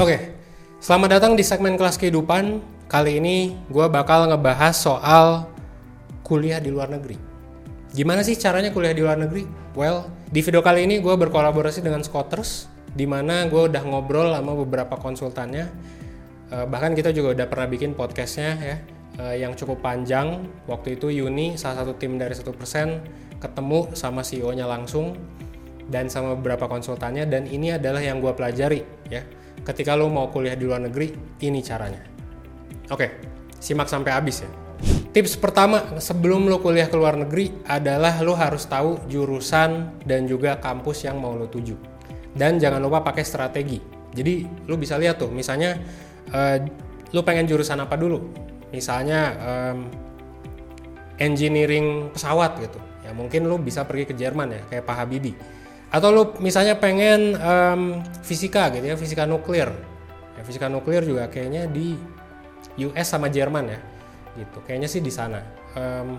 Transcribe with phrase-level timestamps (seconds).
[0.00, 0.32] Oke,
[0.80, 2.64] selamat datang di segmen kelas kehidupan.
[2.88, 5.44] Kali ini gue bakal ngebahas soal
[6.24, 7.20] kuliah di luar negeri.
[7.92, 9.44] Gimana sih caranya kuliah di luar negeri?
[9.76, 14.56] Well, di video kali ini gue berkolaborasi dengan Scotters, di mana gue udah ngobrol sama
[14.56, 15.68] beberapa konsultannya.
[16.48, 18.76] Eh, bahkan kita juga udah pernah bikin podcastnya ya,
[19.20, 20.48] eh, yang cukup panjang.
[20.72, 23.04] Waktu itu Yuni, salah satu tim dari 1%,
[23.44, 25.20] ketemu sama CEO-nya langsung
[25.92, 28.80] dan sama beberapa konsultannya dan ini adalah yang gue pelajari
[29.12, 29.20] ya
[29.60, 31.12] ketika lo mau kuliah di luar negeri,
[31.44, 32.02] ini caranya.
[32.90, 33.06] Oke,
[33.60, 34.50] simak sampai habis ya.
[35.12, 40.58] Tips pertama sebelum lo kuliah ke luar negeri adalah lo harus tahu jurusan dan juga
[40.58, 41.76] kampus yang mau lo tuju.
[42.32, 43.78] Dan jangan lupa pakai strategi.
[44.12, 45.78] Jadi lo bisa lihat tuh, misalnya
[46.32, 46.56] uh,
[47.12, 48.18] lo pengen jurusan apa dulu?
[48.72, 49.78] Misalnya um,
[51.20, 52.80] engineering pesawat gitu.
[53.04, 55.36] Ya mungkin lo bisa pergi ke Jerman ya, kayak Pak Habibie
[55.92, 59.68] atau lu misalnya pengen um, fisika gitu ya fisika nuklir.
[60.32, 62.00] Ya, fisika nuklir juga kayaknya di
[62.88, 63.78] US sama Jerman ya
[64.40, 64.64] gitu.
[64.64, 65.44] Kayaknya sih di sana.
[65.76, 66.16] Um,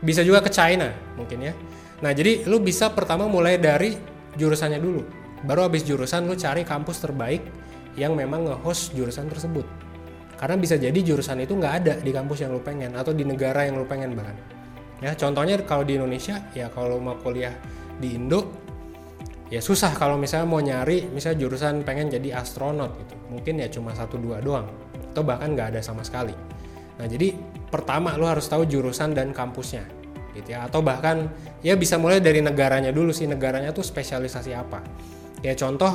[0.00, 0.88] bisa juga ke China
[1.20, 1.52] mungkin ya.
[2.00, 3.92] Nah jadi lu bisa pertama mulai dari
[4.40, 5.04] jurusannya dulu.
[5.44, 7.44] Baru habis jurusan lu cari kampus terbaik
[8.00, 9.68] yang memang nge-host jurusan tersebut.
[10.40, 13.68] Karena bisa jadi jurusan itu nggak ada di kampus yang lu pengen atau di negara
[13.68, 14.36] yang lu pengen bahkan.
[15.04, 17.52] Ya contohnya kalau di Indonesia ya kalau mau kuliah
[18.00, 18.59] di Indo
[19.50, 23.14] ya susah kalau misalnya mau nyari misalnya jurusan pengen jadi astronot gitu.
[23.34, 24.70] Mungkin ya cuma satu dua doang.
[25.10, 26.32] Atau bahkan nggak ada sama sekali.
[27.02, 27.34] Nah jadi
[27.68, 29.82] pertama lo harus tahu jurusan dan kampusnya
[30.38, 30.70] gitu ya.
[30.70, 31.26] Atau bahkan
[31.66, 33.26] ya bisa mulai dari negaranya dulu sih.
[33.26, 34.86] Negaranya tuh spesialisasi apa?
[35.42, 35.90] Ya contoh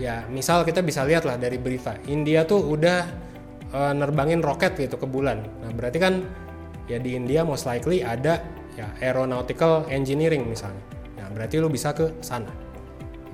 [0.00, 2.00] ya misal kita bisa lihat lah dari berita.
[2.08, 3.04] India tuh udah
[3.68, 5.44] e, nerbangin roket gitu ke bulan.
[5.60, 6.24] Nah berarti kan
[6.88, 8.40] ya di India most likely ada
[8.80, 10.80] ya aeronautical engineering misalnya.
[11.20, 12.63] Nah berarti lo bisa ke sana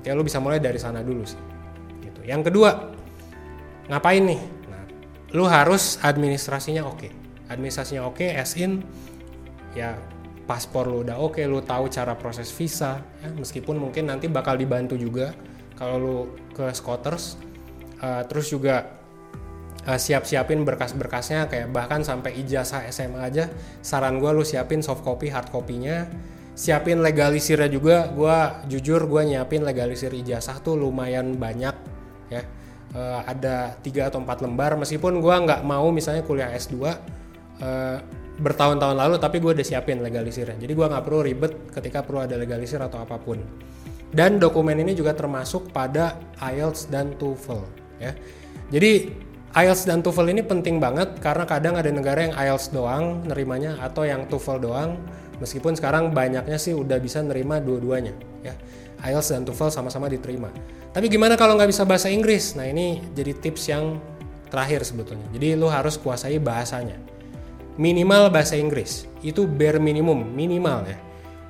[0.01, 1.39] ya lu bisa mulai dari sana dulu sih.
[2.01, 2.21] Gitu.
[2.25, 2.93] Yang kedua
[3.89, 4.41] ngapain nih?
[4.69, 4.83] Nah
[5.33, 6.97] lu harus administrasinya oke.
[6.97, 7.11] Okay.
[7.51, 8.79] administrasinya oke okay, as in
[9.75, 9.99] ya
[10.47, 13.29] paspor lu udah oke okay, lu tahu cara proses visa ya.
[13.35, 15.35] Meskipun mungkin nanti bakal dibantu juga
[15.75, 16.17] kalau lu
[16.53, 17.35] ke Scotters
[18.01, 19.01] uh, terus juga
[19.87, 23.49] uh, siap-siapin berkas-berkasnya kayak bahkan sampai ijazah SMA aja
[23.81, 26.09] saran gue lu siapin soft copy hard copy-nya
[26.55, 28.09] siapin legalisirnya juga.
[28.11, 28.37] Gue
[28.71, 31.75] jujur gue nyiapin legalisir ijazah tuh lumayan banyak
[32.31, 32.43] ya.
[32.91, 34.75] Uh, ada tiga atau empat lembar.
[34.75, 36.91] Meskipun gue nggak mau misalnya kuliah S2 uh,
[37.63, 37.97] eh,
[38.41, 40.59] bertahun-tahun lalu tapi gue udah siapin legalisirnya.
[40.59, 43.39] Jadi gue nggak perlu ribet ketika perlu ada legalisir atau apa pun.
[44.11, 47.63] Dan dokumen ini juga termasuk pada IELTS dan TOEFL
[48.03, 48.11] ya.
[48.75, 48.91] Jadi
[49.55, 54.03] IELTS dan TOEFL ini penting banget karena kadang ada negara yang IELTS doang nerimanya atau
[54.03, 54.99] yang TOEFL doang
[55.41, 58.13] Meskipun sekarang banyaknya sih udah bisa nerima dua-duanya
[58.45, 58.53] ya.
[59.01, 60.53] IELTS dan TOEFL sama-sama diterima.
[60.93, 62.53] Tapi gimana kalau nggak bisa bahasa Inggris?
[62.53, 63.97] Nah ini jadi tips yang
[64.53, 65.25] terakhir sebetulnya.
[65.33, 67.01] Jadi lu harus kuasai bahasanya.
[67.81, 71.01] Minimal bahasa Inggris itu bare minimum minimal ya.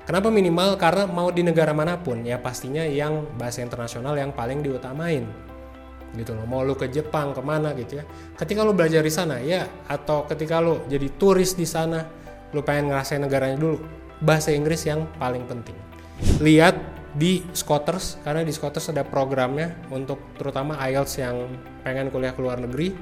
[0.07, 0.79] Kenapa minimal?
[0.79, 5.27] Karena mau di negara mana pun ya pastinya yang bahasa internasional yang paling diutamain
[6.11, 8.03] gitu loh mau lu ke Jepang ke mana gitu ya
[8.35, 12.03] ketika lu belajar di sana ya atau ketika lu jadi turis di sana
[12.51, 13.81] lu pengen ngerasain negaranya dulu.
[14.21, 15.73] Bahasa Inggris yang paling penting.
[16.39, 16.77] Lihat
[17.11, 21.35] di Scotters karena di Scotters ada programnya untuk terutama IELTS yang
[21.83, 22.93] pengen kuliah ke luar negeri.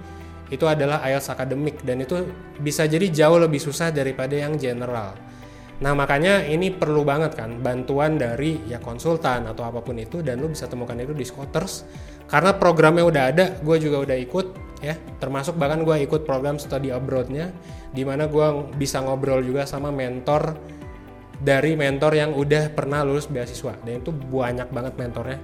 [0.50, 2.26] Itu adalah IELTS akademik dan itu
[2.58, 5.14] bisa jadi jauh lebih susah daripada yang general.
[5.80, 10.44] Nah makanya ini perlu banget kan bantuan dari ya konsultan atau apa pun itu dan
[10.44, 11.88] lu bisa temukan itu di Scotters
[12.30, 14.46] karena programnya udah ada, gue juga udah ikut
[14.86, 14.94] ya.
[15.18, 17.50] Termasuk bahkan gue ikut program study abroadnya
[17.90, 20.54] di mana gue bisa ngobrol juga sama mentor
[21.42, 23.74] dari mentor yang udah pernah lulus beasiswa.
[23.82, 25.40] Dan itu banyak banget mentornya.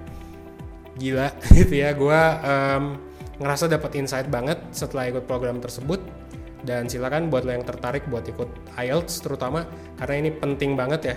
[1.01, 1.97] Gila gitu ya.
[1.97, 3.01] Gue um,
[3.41, 6.05] ngerasa dapat insight banget setelah ikut program tersebut
[6.63, 9.67] dan silakan buat lo yang tertarik buat ikut IELTS terutama
[9.99, 11.15] karena ini penting banget ya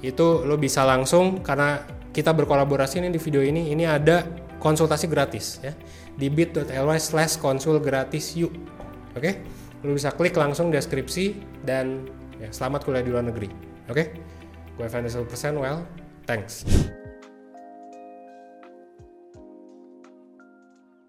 [0.00, 4.24] itu lo bisa langsung karena kita berkolaborasi ini di video ini ini ada
[4.56, 5.76] konsultasi gratis ya
[6.16, 8.50] di bit.ly slash konsul gratis yuk
[9.12, 9.44] oke okay?
[9.84, 12.08] lu bisa klik langsung deskripsi dan
[12.40, 13.48] ya, selamat kuliah di luar negeri
[13.88, 14.06] oke okay?
[14.80, 15.84] Gue Evan 10%, well,
[16.24, 16.64] thanks.